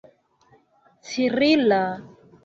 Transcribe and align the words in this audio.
cirila 1.07 1.83